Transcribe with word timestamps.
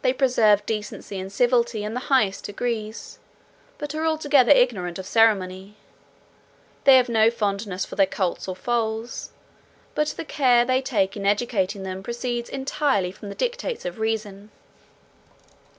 They 0.00 0.14
preserve 0.14 0.64
decency 0.64 1.18
and 1.20 1.30
civility 1.30 1.84
in 1.84 1.92
the 1.92 2.08
highest 2.08 2.44
degrees, 2.44 3.18
but 3.76 3.94
are 3.94 4.06
altogether 4.06 4.50
ignorant 4.50 4.98
of 4.98 5.04
ceremony. 5.04 5.76
They 6.84 6.96
have 6.96 7.10
no 7.10 7.30
fondness 7.30 7.84
for 7.84 7.94
their 7.94 8.06
colts 8.06 8.48
or 8.48 8.56
foals, 8.56 9.32
but 9.94 10.08
the 10.16 10.24
care 10.24 10.64
they 10.64 10.80
take 10.80 11.14
in 11.14 11.26
educating 11.26 11.82
them 11.82 12.02
proceeds 12.02 12.48
entirely 12.48 13.12
from 13.12 13.28
the 13.28 13.34
dictates 13.34 13.84
of 13.84 13.98
reason. 13.98 14.50